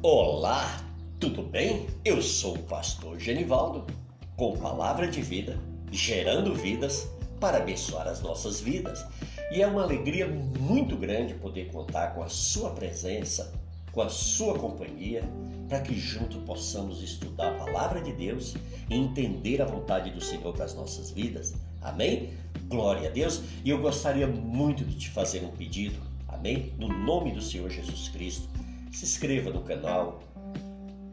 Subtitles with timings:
[0.00, 0.80] Olá,
[1.18, 1.88] tudo bem?
[2.04, 3.84] Eu sou o pastor Genivaldo,
[4.36, 5.58] com palavra de vida,
[5.90, 7.08] gerando vidas
[7.40, 9.04] para abençoar as nossas vidas.
[9.50, 13.52] E é uma alegria muito grande poder contar com a sua presença,
[13.90, 15.24] com a sua companhia,
[15.68, 18.54] para que juntos possamos estudar a palavra de Deus
[18.88, 21.54] e entender a vontade do Senhor para as nossas vidas.
[21.82, 22.34] Amém?
[22.68, 23.42] Glória a Deus.
[23.64, 26.00] E eu gostaria muito de te fazer um pedido.
[26.28, 26.72] Amém?
[26.78, 28.48] No nome do Senhor Jesus Cristo
[28.96, 30.22] se inscreva no canal,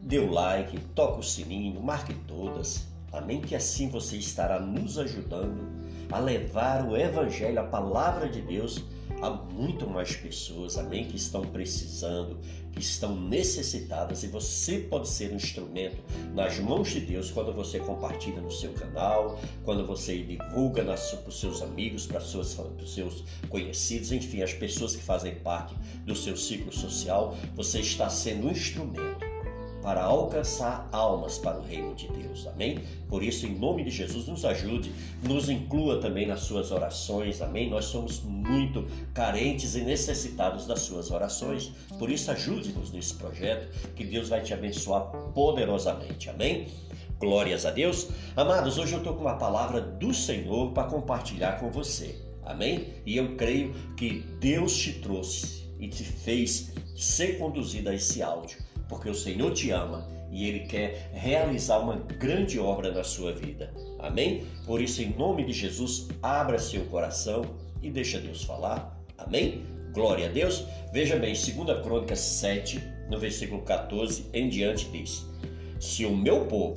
[0.02, 2.86] dê o like, toque o sininho, marque todas.
[3.12, 3.40] Amém?
[3.40, 5.66] Que assim você estará nos ajudando
[6.10, 8.84] a levar o Evangelho, a palavra de Deus,
[9.20, 11.06] a muito mais pessoas, amém?
[11.06, 12.38] Que estão precisando,
[12.72, 16.02] que estão necessitadas e você pode ser um instrumento
[16.34, 21.40] nas mãos de Deus quando você compartilha no seu canal, quando você divulga para os
[21.40, 22.30] seus amigos, para os
[22.94, 28.48] seus conhecidos, enfim, as pessoas que fazem parte do seu ciclo social, você está sendo
[28.48, 29.25] um instrumento
[29.86, 32.44] para alcançar almas para o reino de Deus.
[32.48, 32.80] Amém?
[33.08, 34.90] Por isso, em nome de Jesus, nos ajude,
[35.22, 37.40] nos inclua também nas suas orações.
[37.40, 37.70] Amém?
[37.70, 41.70] Nós somos muito carentes e necessitados das suas orações.
[42.00, 46.28] Por isso, ajude-nos nesse projeto, que Deus vai te abençoar poderosamente.
[46.30, 46.66] Amém?
[47.20, 48.08] Glórias a Deus.
[48.34, 52.20] Amados, hoje eu estou com uma palavra do Senhor para compartilhar com você.
[52.44, 52.88] Amém?
[53.06, 58.65] E eu creio que Deus te trouxe e te fez ser conduzido a esse áudio
[58.88, 63.72] porque o Senhor te ama e Ele quer realizar uma grande obra na sua vida.
[63.98, 64.44] Amém?
[64.64, 67.42] Por isso, em nome de Jesus, abra seu coração
[67.82, 69.00] e deixa Deus falar.
[69.18, 69.64] Amém?
[69.92, 70.64] Glória a Deus.
[70.92, 75.26] Veja bem, 2 Crônicas 7, no versículo 14 em diante, diz:
[75.80, 76.76] Se o meu povo,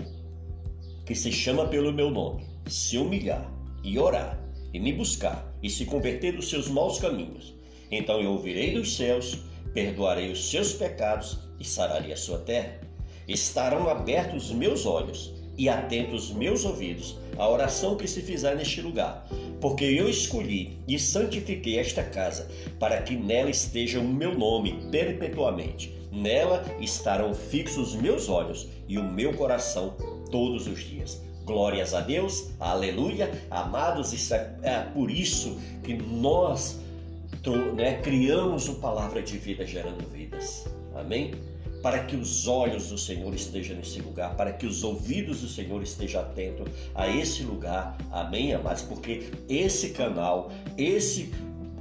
[1.05, 3.51] que se chama pelo meu nome, se humilhar
[3.83, 4.39] e orar,
[4.73, 7.55] e me buscar, e se converter dos seus maus caminhos,
[7.91, 9.39] então eu ouvirei dos céus,
[9.73, 12.79] perdoarei os seus pecados e sararei a sua terra.
[13.27, 18.55] Estarão abertos os meus olhos e atentos os meus ouvidos à oração que se fizer
[18.55, 19.27] neste lugar,
[19.59, 22.49] porque eu escolhi e santifiquei esta casa,
[22.79, 25.93] para que nela esteja o meu nome perpetuamente.
[26.11, 29.95] Nela estarão fixos os meus olhos e o meu coração
[30.31, 31.21] todos os dias.
[31.45, 36.79] Glórias a Deus, aleluia, amados, isso é, é por isso que nós
[37.75, 40.65] né, criamos o Palavra de Vida gerando vidas.
[40.95, 41.33] Amém?
[41.81, 45.81] Para que os olhos do Senhor estejam nesse lugar, para que os ouvidos do Senhor
[45.81, 47.97] estejam atentos a esse lugar.
[48.11, 48.81] Amém, amados?
[48.81, 51.31] Porque esse canal, esse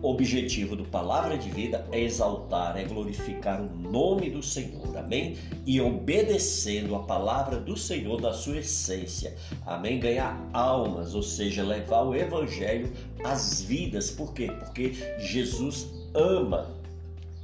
[0.03, 5.37] objetivo do Palavra de Vida é exaltar, é glorificar o nome do Senhor, amém?
[5.67, 9.35] E obedecendo a palavra do Senhor na sua essência,
[9.67, 9.99] amém?
[9.99, 12.93] Ganhar almas, ou seja, levar o Evangelho
[13.25, 14.47] às vidas, por quê?
[14.47, 16.78] Porque Jesus ama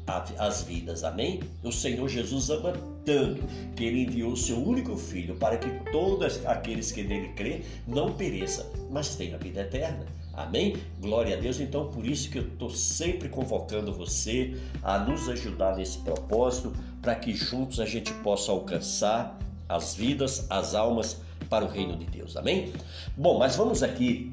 [0.06, 1.40] as vidas, amém?
[1.62, 2.72] O Senhor Jesus ama
[3.04, 3.42] tanto
[3.74, 8.12] que ele enviou o seu único filho para que todos aqueles que nele crê não
[8.12, 10.04] pereçam, mas tenham a vida eterna.
[10.32, 10.76] Amém?
[11.00, 11.60] Glória a Deus.
[11.60, 17.14] Então, por isso que eu estou sempre convocando você a nos ajudar nesse propósito, para
[17.14, 19.38] que juntos a gente possa alcançar
[19.68, 22.36] as vidas, as almas para o reino de Deus.
[22.36, 22.72] Amém?
[23.16, 24.32] Bom, mas vamos aqui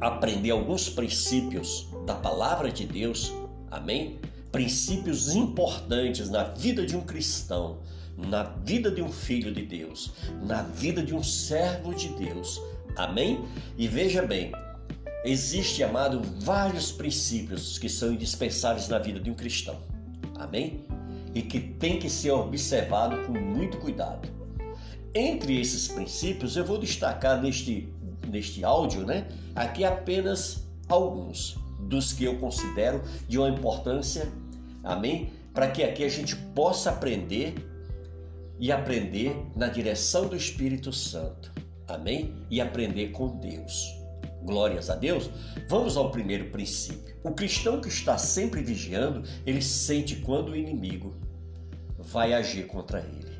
[0.00, 3.32] aprender alguns princípios da palavra de Deus.
[3.70, 4.18] Amém?
[4.56, 7.80] Princípios importantes na vida de um cristão,
[8.16, 12.58] na vida de um filho de Deus, na vida de um servo de Deus.
[12.96, 13.44] Amém?
[13.76, 14.52] E veja bem,
[15.26, 19.76] Existe, amado, vários princípios que são indispensáveis na vida de um cristão.
[20.36, 20.86] Amém?
[21.34, 24.26] E que tem que ser observado com muito cuidado.
[25.14, 27.92] Entre esses princípios, eu vou destacar neste,
[28.26, 29.26] neste áudio, né?
[29.54, 34.32] Aqui apenas alguns dos que eu considero de uma importância,
[34.86, 35.32] amém?
[35.52, 37.54] Para que aqui a gente possa aprender
[38.58, 41.52] e aprender na direção do Espírito Santo,
[41.86, 42.34] amém?
[42.50, 43.94] E aprender com Deus.
[44.42, 45.28] Glórias a Deus.
[45.68, 47.16] Vamos ao primeiro princípio.
[47.24, 51.14] O cristão que está sempre vigiando, ele sente quando o inimigo
[51.98, 53.36] vai agir contra ele.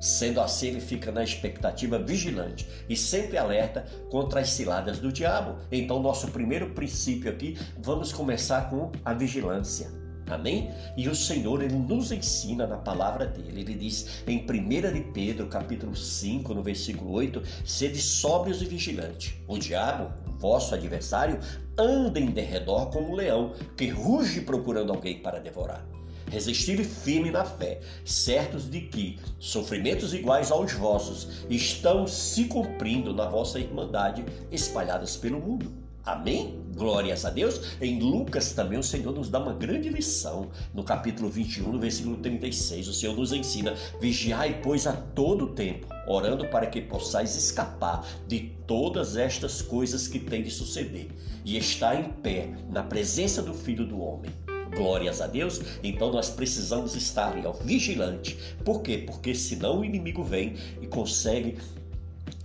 [0.00, 5.58] Sendo assim, ele fica na expectativa vigilante e sempre alerta contra as ciladas do diabo.
[5.70, 9.99] Então, nosso primeiro princípio aqui, vamos começar com a vigilância.
[10.34, 10.70] Amém?
[10.96, 13.60] E o Senhor, ele nos ensina na palavra dele.
[13.60, 19.34] Ele diz em 1 de Pedro, capítulo 5, no versículo 8, sede sóbrios e vigilantes.
[19.48, 21.40] O diabo, vosso adversário,
[21.76, 25.84] anda em derredor como um leão, que ruge procurando alguém para devorar.
[26.30, 33.28] Resistir firme na fé, certos de que sofrimentos iguais aos vossos estão se cumprindo na
[33.28, 35.89] vossa irmandade espalhadas pelo mundo.
[36.04, 36.58] Amém?
[36.74, 37.76] Glórias a Deus.
[37.80, 40.50] Em Lucas também o Senhor nos dá uma grande lição.
[40.72, 45.86] No capítulo 21, no versículo 36, o Senhor nos ensina: Vigiai, pois, a todo tempo,
[46.06, 51.08] orando para que possais escapar de todas estas coisas que têm de suceder
[51.44, 54.30] e estar em pé na presença do Filho do Homem.
[54.74, 55.60] Glórias a Deus.
[55.82, 58.38] Então nós precisamos estar ó, vigilante.
[58.64, 58.98] Por quê?
[58.98, 61.58] Porque senão o inimigo vem e consegue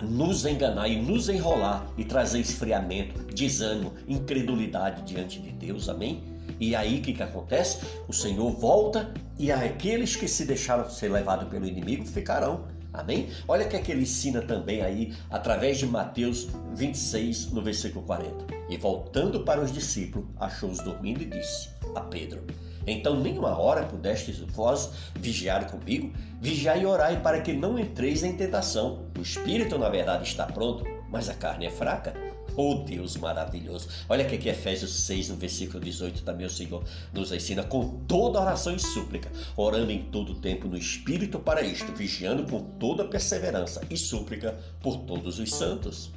[0.03, 6.24] nos enganar e nos enrolar e trazer esfriamento, desânimo, incredulidade diante de Deus, amém?
[6.59, 7.80] E aí o que, que acontece?
[8.07, 12.65] O Senhor volta e aqueles que se deixaram ser levados pelo inimigo ficarão.
[12.94, 13.30] Amém?
[13.45, 18.06] Olha o que, é que ele ensina também aí, através de Mateus 26, no versículo
[18.06, 18.45] 40.
[18.69, 22.41] E voltando para os discípulos, achou-os dormindo e disse a Pedro:
[22.87, 28.37] então, nenhuma hora pudestes vós vigiar comigo, vigiai e orai para que não entreis em
[28.37, 29.05] tentação.
[29.17, 32.13] O espírito, na verdade, está pronto, mas a carne é fraca.
[32.57, 33.89] Oh Deus maravilhoso!
[34.07, 38.39] Olha que aqui Efésios 6, no versículo 18, também o Senhor nos ensina com toda
[38.39, 43.81] oração e súplica, orando em todo tempo no Espírito para isto, vigiando com toda perseverança
[43.89, 46.11] e súplica por todos os santos.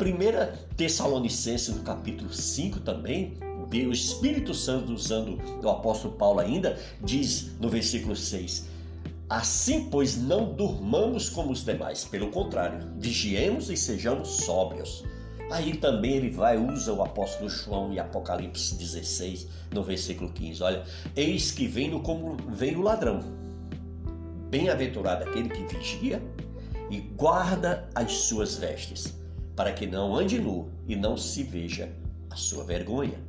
[0.00, 3.36] 1 Tessalonicenses, no capítulo 5 também,
[3.70, 8.66] o Espírito Santo, usando o apóstolo Paulo ainda, diz no versículo 6:
[9.28, 15.04] Assim, pois, não durmamos como os demais, pelo contrário, vigiemos e sejamos sóbrios.
[15.50, 20.62] Aí também ele vai, usa o apóstolo João em Apocalipse 16, no versículo 15.
[20.62, 23.20] Olha, eis que venho como vem o ladrão.
[24.50, 26.22] Bem-aventurado aquele que vigia
[26.90, 29.14] e guarda as suas vestes,
[29.54, 31.92] para que não ande nu e não se veja
[32.30, 33.27] a sua vergonha.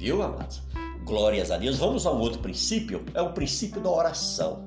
[0.00, 0.62] Viu, amados?
[1.04, 1.76] Glórias a Deus.
[1.76, 4.66] Vamos a um outro princípio, é o princípio da oração.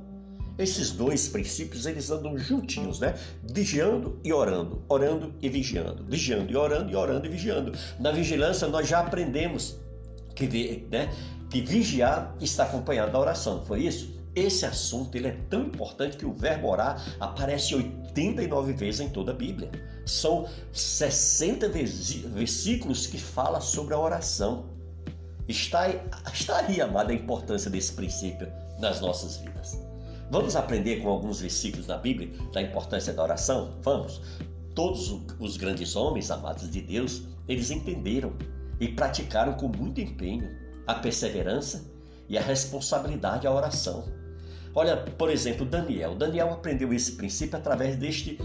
[0.60, 3.16] Esses dois princípios, eles andam juntinhos, né?
[3.42, 7.72] Vigiando e orando, orando e vigiando, vigiando e orando e orando e vigiando.
[8.00, 9.80] Na vigilância nós já aprendemos
[10.36, 11.12] que, né,
[11.50, 14.22] que vigiar está acompanhado da oração, foi isso?
[14.36, 19.32] Esse assunto ele é tão importante que o verbo orar aparece 89 vezes em toda
[19.32, 19.72] a Bíblia.
[20.06, 24.73] São 60 versículos que fala sobre a oração.
[25.48, 25.90] Está,
[26.32, 29.78] está aí, amada, a importância desse princípio nas nossas vidas.
[30.32, 33.78] Vamos aprender com alguns versículos da Bíblia da importância da oração?
[33.82, 34.22] Vamos.
[34.74, 38.34] Todos os grandes homens, amados de Deus, eles entenderam
[38.80, 40.50] e praticaram com muito empenho
[40.88, 41.86] a perseverança
[42.28, 44.06] e a responsabilidade à oração.
[44.74, 46.16] Olha, por exemplo, Daniel.
[46.16, 48.40] Daniel aprendeu esse princípio através deste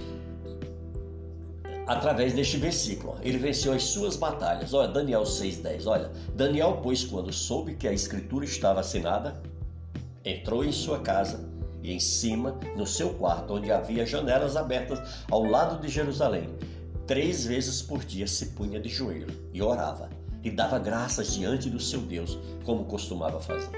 [1.89, 3.17] através deste versículo.
[3.23, 4.75] Ele venceu as suas batalhas.
[4.75, 5.87] Olha, Daniel 6,10.
[5.87, 9.41] Olha, Daniel, pois, quando soube que a escritura estava assinada,
[10.23, 11.49] entrou em sua casa
[11.83, 16.51] e em cima, no seu quarto, onde havia janelas abertas ao lado de Jerusalém,
[17.07, 20.11] três vezes por dia se punha de joelho e orava
[20.45, 23.71] e dava graças diante do seu Deus, como costumava fazer.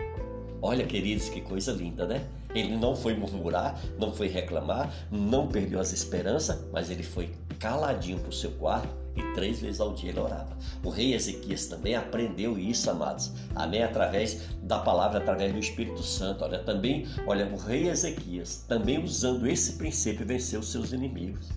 [0.61, 2.27] Olha, queridos, que coisa linda, né?
[2.55, 7.31] Ele não foi murmurar, não foi reclamar, não perdeu as esperanças, mas ele foi
[7.61, 10.57] caladinho para o seu quarto e três vezes ao dia ele orava.
[10.83, 13.33] O rei Ezequias também aprendeu isso, amados.
[13.55, 13.83] Amém?
[13.83, 16.43] Através da palavra, através do Espírito Santo.
[16.43, 21.49] Olha, também, olha, o rei Ezequias, também usando esse princípio, venceu seus inimigos.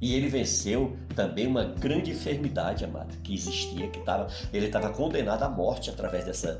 [0.00, 5.42] E ele venceu também uma grande enfermidade, amado, que existia, que estava, ele estava condenado
[5.42, 6.58] à morte através dessa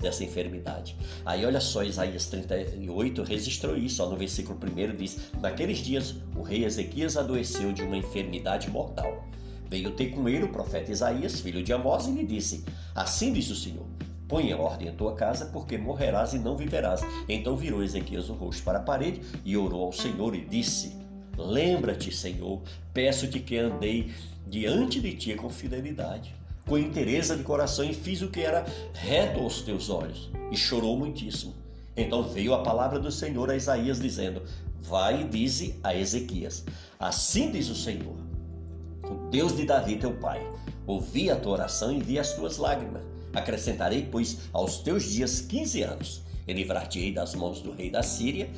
[0.00, 0.96] dessa enfermidade.
[1.24, 6.42] Aí olha só, Isaías 38 registrou isso, ó, no versículo 1 diz: Naqueles dias o
[6.42, 9.24] rei Ezequias adoeceu de uma enfermidade mortal.
[9.68, 12.64] Veio ter com ele o profeta Isaías, filho de Amós, e lhe disse:
[12.94, 13.86] Assim diz o Senhor:
[14.26, 17.02] Põe em ordem a tua casa, porque morrerás e não viverás.
[17.28, 20.96] Então virou Ezequias o rosto para a parede e orou ao Senhor e disse:
[21.36, 24.10] Lembra-te, Senhor, peço-te que andei
[24.48, 26.39] diante de ti com fidelidade
[26.70, 30.30] com interesse de coração e fiz o que era reto aos teus olhos.
[30.52, 31.52] E chorou muitíssimo.
[31.96, 34.40] Então veio a palavra do Senhor a Isaías, dizendo:
[34.80, 36.64] Vai e dize a Ezequias:
[36.96, 38.14] Assim diz o Senhor,
[39.02, 40.48] o Deus de Davi, teu pai:
[40.86, 43.02] Ouvi a tua oração e vi as tuas lágrimas.
[43.34, 48.48] Acrescentarei, pois, aos teus dias quinze anos, e livrar-te-ei das mãos do rei da Síria,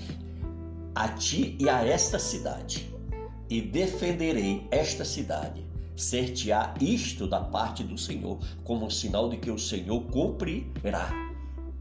[0.94, 2.92] a ti e a esta cidade,
[3.48, 9.50] e defenderei esta cidade ser-te-á isto da parte do Senhor, como um sinal de que
[9.50, 11.10] o Senhor cumprirá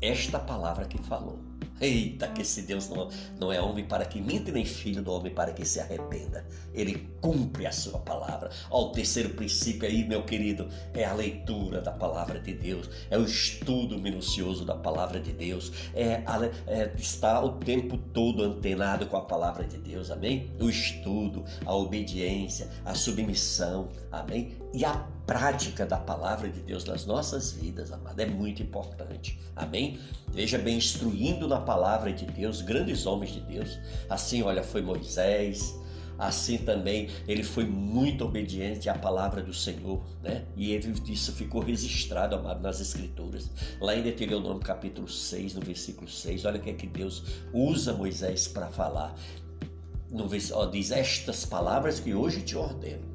[0.02, 1.51] esta palavra que falou.
[1.82, 3.10] Eita, que esse Deus não,
[3.40, 6.46] não é homem para que minta, nem filho do homem para que se arrependa.
[6.74, 8.52] Ele cumpre a sua palavra.
[8.70, 13.18] Ó, o terceiro princípio aí, meu querido, é a leitura da palavra de Deus, é
[13.18, 16.24] o estudo minucioso da palavra de Deus, é,
[16.68, 20.52] é estar o tempo todo antenado com a palavra de Deus, amém?
[20.60, 24.56] O estudo, a obediência, a submissão, amém?
[24.74, 29.40] E a prática da palavra de Deus nas nossas vidas, amado, é muito importante.
[29.56, 29.98] Amém?
[30.28, 33.80] Veja bem, instruindo na palavra de Deus, grandes homens de Deus.
[34.10, 35.74] Assim, olha, foi Moisés,
[36.20, 40.44] assim também ele foi muito obediente à palavra do Senhor, né?
[40.58, 43.50] E ele, isso ficou registrado, amado, nas Escrituras.
[43.80, 47.24] Lá em Deuteronômio capítulo 6, no versículo 6, olha o que é que Deus
[47.54, 49.16] usa Moisés para falar.
[50.10, 53.11] No, ó, diz estas palavras que hoje te ordeno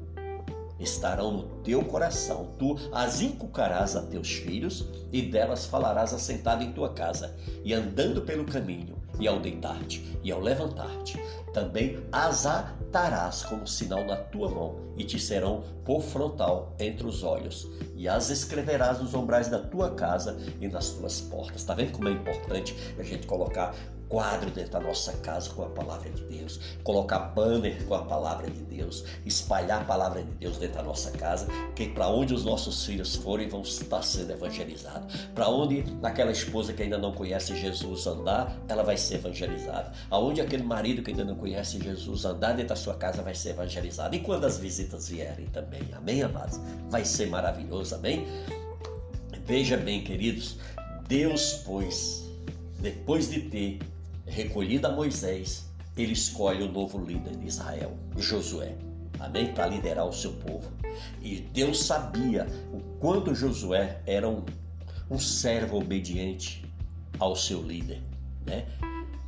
[0.79, 2.47] estarão no teu coração.
[2.57, 8.21] Tu as inculcarás a teus filhos e delas falarás assentado em tua casa e andando
[8.21, 11.19] pelo caminho e ao deitar-te e ao levantar-te.
[11.53, 17.23] Também as atarás como sinal na tua mão e te serão por frontal entre os
[17.23, 21.61] olhos e as escreverás nos umbrais da tua casa e nas tuas portas.
[21.61, 23.73] Está vendo como é importante a gente colocar
[24.09, 28.49] quadro dentro da nossa casa com a palavra de Deus, colocar banner com a palavra
[28.49, 32.45] de Deus, espalhar a palavra de Deus dentro da nossa casa, que para onde os
[32.45, 35.15] nossos filhos forem vão estar sendo evangelizados.
[35.33, 39.91] Para onde aquela esposa que ainda não conhece Jesus andar, ela vai ser evangelizada.
[40.09, 43.49] Aonde aquele marido que ainda não conhece Jesus andar dentro da sua casa vai ser
[43.49, 44.15] evangelizado.
[44.15, 46.59] E quando as visitas vierem também, amém, amados?
[46.89, 48.25] Vai ser maravilhoso, amém?
[49.45, 50.57] Veja bem, queridos,
[51.07, 52.25] Deus, pois,
[52.81, 53.79] depois de ter
[54.27, 55.67] recolhida a Moisés,
[55.97, 58.75] ele escolhe o novo líder de Israel, Josué,
[59.19, 59.53] amém?
[59.53, 60.71] Para liderar o seu povo.
[61.21, 64.43] E Deus sabia o quanto Josué era um,
[65.09, 66.63] um servo obediente
[67.17, 68.01] ao seu líder,
[68.45, 68.65] né?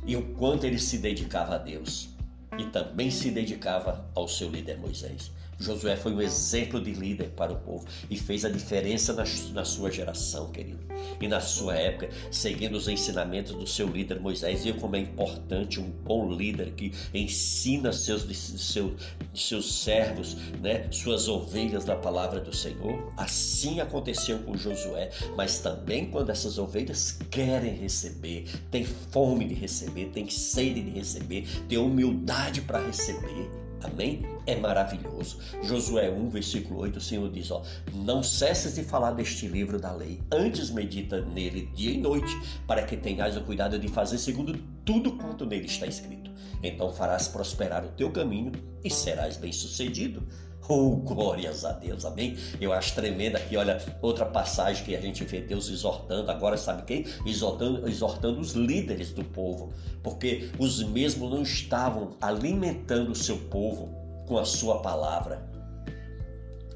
[0.06, 2.10] E o quanto ele se dedicava a Deus
[2.58, 5.30] e também se dedicava ao seu líder Moisés.
[5.60, 9.64] Josué foi um exemplo de líder para o povo e fez a diferença na, na,
[9.64, 10.80] sua geração, querido.
[11.20, 14.64] E na sua época, seguindo os ensinamentos do seu líder Moisés.
[14.64, 18.96] E como é importante um bom líder que ensina seus, seu,
[19.34, 23.12] seus servos, né, suas ovelhas na palavra do Senhor.
[23.18, 30.06] Assim aconteceu com Josué, mas também quando essas ovelhas querem receber, têm fome de receber,
[30.06, 34.22] têm sede de receber, têm humildade para receber Amém?
[34.46, 35.38] É maravilhoso.
[35.62, 37.62] Josué 1, versículo 8, o Senhor diz: ó,
[37.94, 42.82] Não cesses de falar deste livro da lei, antes medita nele dia e noite, para
[42.82, 46.30] que tenhas o cuidado de fazer segundo tudo quanto nele está escrito.
[46.62, 48.52] Então farás prosperar o teu caminho
[48.84, 50.22] e serás bem-sucedido.
[50.68, 52.36] Oh, glórias a Deus, amém?
[52.60, 56.82] Eu acho tremenda aqui, olha, outra passagem que a gente vê Deus exortando, agora sabe
[56.82, 57.06] quem?
[57.26, 63.88] Exortando, exortando os líderes do povo, porque os mesmos não estavam alimentando o seu povo
[64.28, 65.50] com a sua palavra.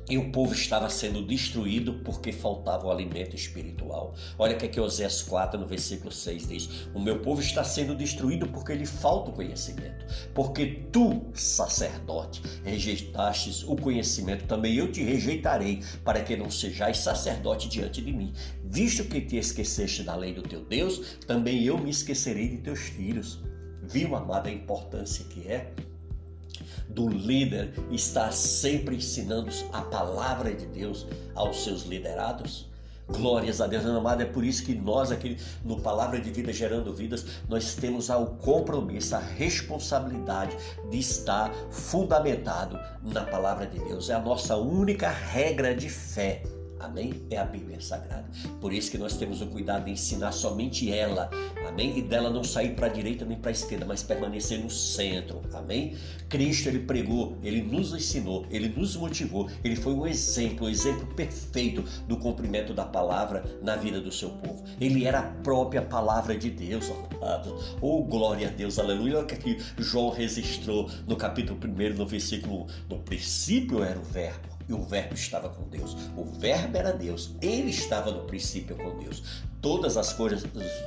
[0.09, 4.15] E o povo estava sendo destruído porque faltava o alimento espiritual.
[4.39, 7.65] Olha o que é que Oséias 4, no versículo 6 diz: O meu povo está
[7.65, 10.05] sendo destruído porque lhe falta o conhecimento.
[10.35, 17.69] Porque tu, sacerdote, rejeitastes o conhecimento, também eu te rejeitarei, para que não sejais sacerdote
[17.69, 18.35] diante de mim.
[18.63, 22.81] Visto que te esqueceste da lei do teu Deus, também eu me esquecerei de teus
[22.81, 23.41] filhos.
[23.83, 25.73] Viu, amada, a importância que é?
[26.95, 32.73] Do líder estar sempre ensinando a palavra de Deus aos seus liderados?
[33.07, 34.23] Glórias a Deus, amado.
[34.23, 38.27] É por isso que nós aqui no Palavra de Vida Gerando Vidas, nós temos o
[38.27, 40.57] compromisso, a responsabilidade
[40.91, 44.09] de estar fundamentado na Palavra de Deus.
[44.09, 46.43] É a nossa única regra de fé
[46.85, 47.23] Amém?
[47.31, 48.27] É a Bíblia Sagrada.
[48.61, 51.31] Por isso que nós temos o cuidado de ensinar somente ela.
[51.67, 51.97] Amém?
[51.99, 55.41] E dela não sair para a direita nem para a esquerda, mas permanecer no centro.
[55.55, 55.97] Amém?
[56.29, 61.07] Cristo, ele pregou, ele nos ensinou, ele nos motivou, ele foi um exemplo, um exemplo
[61.15, 64.63] perfeito do cumprimento da palavra na vida do seu povo.
[64.79, 67.59] Ele era a própria palavra de Deus, amado.
[67.81, 69.17] Oh, glória a Deus, aleluia.
[69.17, 72.95] Olha o que João registrou no capítulo 1, no versículo 1.
[72.95, 75.97] No princípio era o Verbo e o Verbo estava com Deus.
[76.17, 77.35] O Verbo era Deus.
[77.41, 79.45] Ele estava no princípio com Deus.
[79.65, 80.45] Todas as coisas,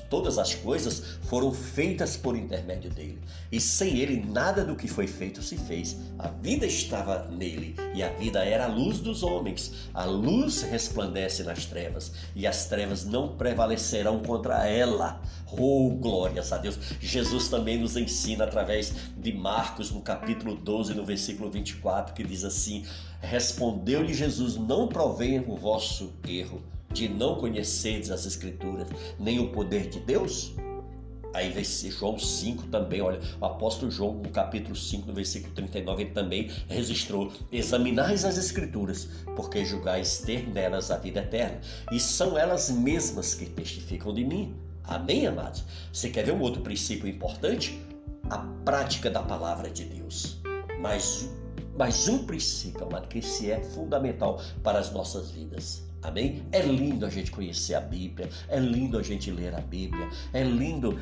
[0.07, 3.19] todas as coisas foram feitas por intermédio dele.
[3.51, 5.97] E sem ele nada do que foi feito se fez.
[6.19, 9.89] A vida estava nele e a vida era a luz dos homens.
[9.95, 15.23] A luz resplandece nas trevas e as trevas não prevalecerão contra ela.
[15.51, 16.77] Oh, glórias a Deus.
[17.01, 22.43] Jesus também nos ensina através de Marcos no capítulo 12, no versículo 24, que diz
[22.43, 22.85] assim:
[23.21, 28.87] Respondeu-lhe Jesus: Não provenha o vosso erro de não conhecerdes as Escrituras,
[29.19, 30.53] nem o poder de Deus?
[31.33, 36.11] Aí João 5 também, olha, o apóstolo João, no capítulo 5, no versículo 39, ele
[36.11, 42.71] também registrou: Examinais as Escrituras, porque julgais ter nelas a vida eterna, e são elas
[42.71, 44.55] mesmas que testificam de mim.
[44.83, 45.63] Amém, amados?
[45.93, 47.79] Você quer ver um outro princípio importante?
[48.29, 50.39] A prática da palavra de Deus.
[50.79, 51.29] Mas
[51.77, 55.86] Mas um princípio, amado, que esse é fundamental para as nossas vidas.
[56.01, 56.45] Amém?
[56.51, 60.43] É lindo a gente conhecer a Bíblia, é lindo a gente ler a Bíblia, é
[60.43, 60.99] lindo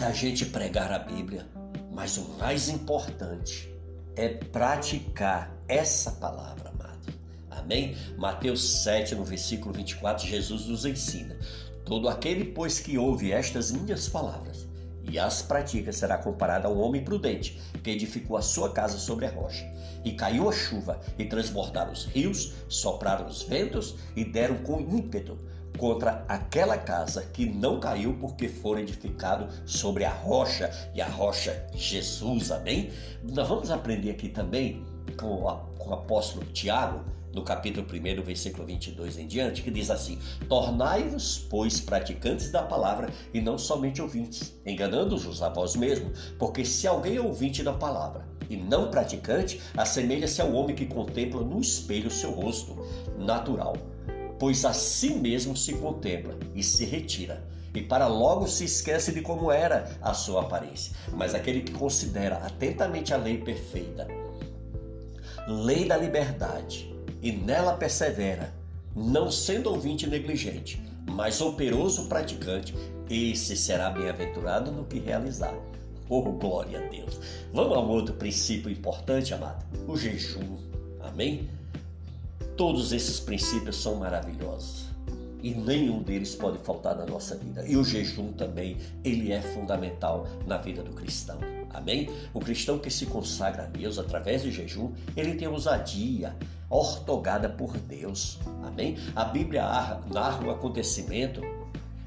[0.00, 1.46] a gente pregar a Bíblia,
[1.92, 3.72] mas o mais importante
[4.16, 7.12] é praticar essa palavra, amado.
[7.50, 7.96] Amém?
[8.16, 11.36] Mateus 7, no versículo 24, Jesus nos ensina:
[11.84, 14.63] Todo aquele, pois, que ouve estas minhas palavras
[15.10, 19.26] e as pratica será comparado a um homem prudente que edificou a sua casa sobre
[19.26, 19.64] a rocha.
[20.04, 25.38] E caiu a chuva, e transbordaram os rios, sopraram os ventos e deram com ímpeto
[25.78, 31.66] contra aquela casa que não caiu porque foi edificado sobre a rocha e a rocha
[31.74, 32.90] Jesus, amém?
[33.22, 34.84] Nós vamos aprender aqui também
[35.18, 37.04] com o apóstolo Tiago,
[37.34, 43.10] no capítulo 1, versículo 22 em diante, que diz assim: Tornai-vos, pois, praticantes da palavra
[43.32, 48.26] e não somente ouvintes, enganando-vos a vós mesmos, porque se alguém é ouvinte da palavra
[48.48, 52.76] e não praticante, assemelha-se ao homem que contempla no espelho seu rosto
[53.18, 53.76] natural,
[54.38, 57.52] pois a si mesmo se contempla e se retira.
[57.74, 60.94] E para logo se esquece de como era a sua aparência.
[61.12, 64.06] Mas aquele que considera atentamente a lei perfeita,
[65.48, 66.93] lei da liberdade,
[67.24, 68.52] e nela persevera,
[68.94, 70.78] não sendo ouvinte negligente,
[71.10, 72.74] mas operoso praticante,
[73.08, 75.54] esse será bem-aventurado no que realizar.
[76.06, 77.18] Oh, glória a Deus!
[77.50, 80.58] Vamos a um outro princípio importante, amado: o jejum.
[81.00, 81.48] Amém?
[82.58, 84.94] Todos esses princípios são maravilhosos
[85.44, 87.66] e nenhum deles pode faltar na nossa vida.
[87.66, 91.38] E o jejum também, ele é fundamental na vida do cristão.
[91.68, 92.08] Amém?
[92.32, 96.34] O cristão que se consagra a Deus através do jejum, ele tem ousadia,
[96.74, 98.40] ortogada por Deus.
[98.64, 98.96] Amém?
[99.14, 99.62] A Bíblia
[100.12, 101.40] narra o acontecimento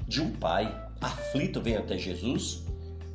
[0.06, 2.64] de um pai aflito vem até Jesus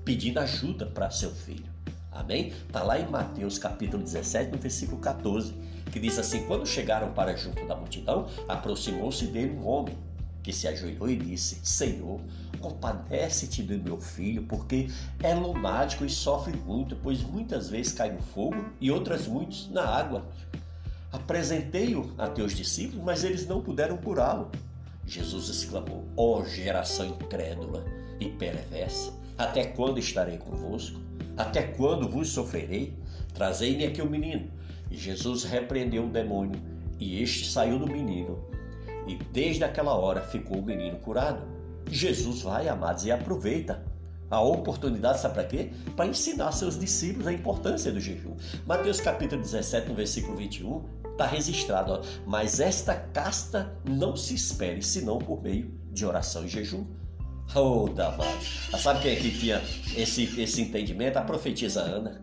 [0.03, 1.65] pedindo ajuda para seu filho.
[2.11, 2.47] Amém?
[2.47, 5.53] Está lá em Mateus capítulo 17, no versículo 14,
[5.91, 9.97] que diz assim: Quando chegaram para junto da multidão, aproximou-se dele um homem
[10.41, 12.19] que se ajoelhou e disse: Senhor,
[12.59, 14.89] compadece-te do meu filho, porque
[15.21, 19.83] é lunático e sofre muito, pois muitas vezes cai no fogo e outras muitas na
[19.83, 20.25] água.
[21.13, 24.51] Apresentei-o a teus discípulos, mas eles não puderam curá-lo.
[25.05, 27.85] Jesus exclamou: Ó oh, geração incrédula
[28.19, 30.99] e perversa, até quando estarei convosco?
[31.37, 32.93] Até quando vos sofrerei?
[33.33, 34.51] Trazei-me aqui o menino.
[34.91, 36.59] E Jesus repreendeu o demônio,
[36.99, 38.53] e este saiu do menino
[39.07, 41.41] e desde aquela hora ficou o menino curado.
[41.89, 43.83] Jesus vai, amados, e aproveita
[44.29, 45.71] a oportunidade, sabe para quê?
[45.95, 48.35] Para ensinar seus discípulos a importância do jejum.
[48.65, 54.81] Mateus capítulo 17, no versículo 21, está registrado, ó, mas esta casta não se espere,
[54.81, 56.85] senão por meio de oração e jejum.
[57.55, 58.43] Oh, Damado.
[58.79, 59.61] Sabe quem é que tinha
[59.95, 61.17] esse, esse entendimento?
[61.17, 62.21] A profetisa Ana.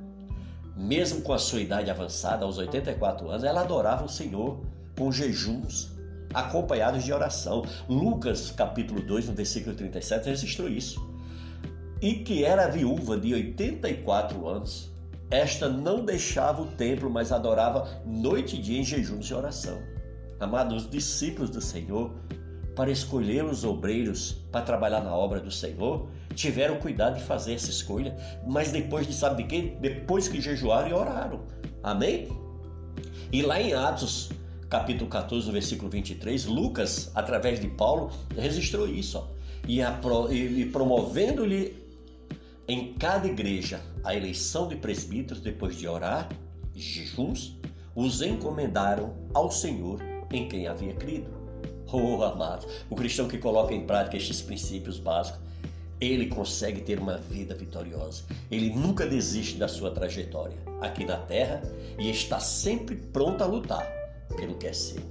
[0.76, 4.60] Mesmo com a sua idade avançada, aos 84 anos, ela adorava o Senhor
[4.98, 5.92] com jejuns,
[6.34, 7.64] acompanhados de oração.
[7.88, 11.00] Lucas, capítulo 2, no versículo 37, registrou isso.
[12.00, 14.90] E que era viúva de 84 anos,
[15.30, 19.80] esta não deixava o templo, mas adorava noite e dia em jejuns e oração.
[20.40, 22.12] Amados, os discípulos do Senhor,
[22.74, 27.70] para escolher os obreiros para trabalhar na obra do Senhor, tiveram cuidado de fazer essa
[27.70, 28.16] escolha,
[28.46, 29.76] mas depois de sabe de quê?
[29.80, 31.42] Depois que jejuaram e oraram.
[31.82, 32.28] Amém?
[33.32, 34.30] E lá em Atos,
[34.68, 39.18] capítulo 14, versículo 23, Lucas, através de Paulo, registrou isso.
[39.18, 39.26] Ó,
[39.68, 39.80] e,
[40.60, 41.89] e promovendo-lhe
[42.70, 46.28] em cada igreja a eleição de presbíteros, depois de orar,
[46.72, 47.58] jejuns,
[47.96, 50.00] os encomendaram ao Senhor
[50.32, 51.28] em quem havia crido.
[51.92, 55.40] Oh, amados, o cristão que coloca em prática estes princípios básicos,
[56.00, 58.22] ele consegue ter uma vida vitoriosa.
[58.48, 61.60] Ele nunca desiste da sua trajetória aqui na terra
[61.98, 63.84] e está sempre pronto a lutar
[64.36, 65.02] pelo que é seu.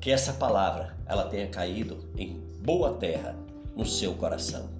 [0.00, 3.36] Que essa palavra ela tenha caído em boa terra
[3.76, 4.77] no seu coração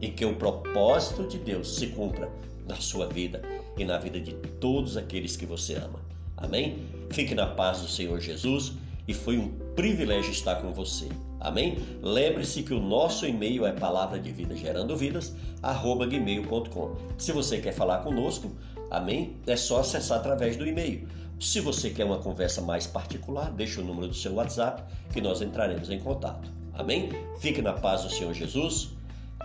[0.00, 2.30] e que o propósito de Deus se cumpra
[2.66, 3.42] na sua vida
[3.76, 6.00] e na vida de todos aqueles que você ama.
[6.36, 6.78] Amém?
[7.10, 8.72] Fique na paz do Senhor Jesus
[9.06, 11.08] e foi um privilégio estar com você.
[11.40, 11.78] Amém?
[12.02, 16.96] Lembre-se que o nosso e-mail é palavra de vida gerando vidas, arroba gmail.com.
[17.18, 18.50] Se você quer falar conosco,
[18.90, 19.36] amém?
[19.46, 21.08] É só acessar através do e-mail.
[21.40, 24.82] Se você quer uma conversa mais particular, deixe o número do seu WhatsApp
[25.12, 26.50] que nós entraremos em contato.
[26.74, 27.08] Amém?
[27.40, 28.90] Fique na paz do Senhor Jesus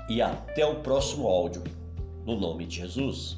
[0.10, 1.64] e até o próximo áudio.
[2.26, 3.38] No nome de Jesus.